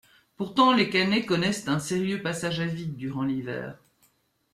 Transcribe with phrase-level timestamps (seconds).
[0.35, 3.77] Pourtant, les Caennais connaissent un sérieux passage à vide durant l'hiver.